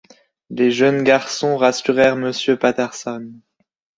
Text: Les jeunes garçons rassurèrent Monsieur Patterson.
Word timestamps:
Les 0.49 0.71
jeunes 0.71 1.03
garçons 1.03 1.57
rassurèrent 1.57 2.15
Monsieur 2.15 2.57
Patterson. 2.57 3.29